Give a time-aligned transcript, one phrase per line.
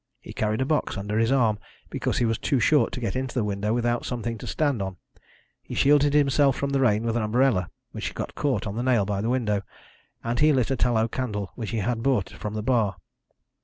[0.19, 1.59] He carried a box, under his arm,
[1.91, 4.97] because he was too short to get into the window without something to stand on,
[5.61, 9.05] he shielded himself from the rain with an umbrella, which got caught on the nail
[9.05, 9.61] by the window,
[10.23, 12.95] and he lit a tallow candle which he had brought from the bar.